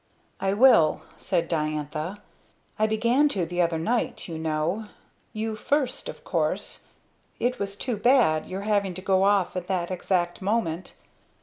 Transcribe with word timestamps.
"I 0.39 0.53
will," 0.53 1.03
said 1.15 1.47
Diantha. 1.47 2.17
"I 2.79 2.87
began 2.87 3.29
to 3.29 3.45
the 3.45 3.61
other 3.61 3.77
night, 3.77 4.27
you 4.27 4.39
know, 4.39 4.87
you 5.31 5.55
first 5.55 6.09
of 6.09 6.23
course 6.23 6.85
it 7.39 7.59
was 7.59 7.75
too 7.75 7.97
bad! 7.97 8.47
your 8.47 8.61
having 8.61 8.95
to 8.95 9.01
go 9.03 9.25
off 9.25 9.55
at 9.55 9.67
that 9.67 9.91
exact 9.91 10.41
moment. 10.41 10.95